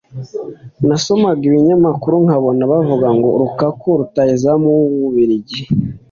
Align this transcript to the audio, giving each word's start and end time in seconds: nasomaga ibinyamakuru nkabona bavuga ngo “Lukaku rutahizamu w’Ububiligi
nasomaga 0.87 1.41
ibinyamakuru 1.49 2.15
nkabona 2.25 2.63
bavuga 2.71 3.07
ngo 3.17 3.27
“Lukaku 3.39 3.85
rutahizamu 3.99 4.67
w’Ububiligi 4.79 5.61